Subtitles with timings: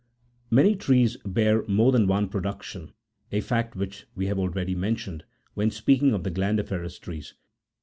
[0.49, 2.91] Many trees bears more than one production,
[3.31, 5.21] a fact which, we have already mentioned43
[5.53, 7.35] when speaking of the glandi ferous trees.